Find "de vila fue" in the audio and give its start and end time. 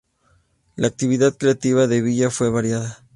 1.85-2.49